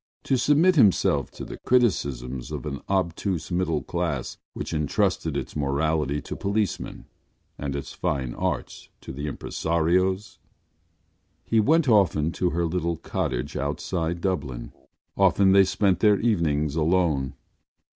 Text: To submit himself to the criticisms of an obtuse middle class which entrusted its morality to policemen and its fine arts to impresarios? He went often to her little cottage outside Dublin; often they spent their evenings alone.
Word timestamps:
To 0.23 0.35
submit 0.35 0.77
himself 0.77 1.29
to 1.33 1.45
the 1.45 1.59
criticisms 1.59 2.49
of 2.51 2.65
an 2.65 2.81
obtuse 2.89 3.51
middle 3.51 3.83
class 3.83 4.39
which 4.53 4.73
entrusted 4.73 5.37
its 5.37 5.55
morality 5.55 6.21
to 6.21 6.35
policemen 6.35 7.05
and 7.59 7.75
its 7.75 7.93
fine 7.93 8.33
arts 8.33 8.89
to 9.01 9.13
impresarios? 9.13 10.39
He 11.43 11.59
went 11.59 11.87
often 11.87 12.31
to 12.31 12.49
her 12.49 12.65
little 12.65 12.97
cottage 12.97 13.55
outside 13.55 14.21
Dublin; 14.21 14.71
often 15.15 15.51
they 15.51 15.65
spent 15.65 15.99
their 15.99 16.19
evenings 16.19 16.75
alone. 16.75 17.35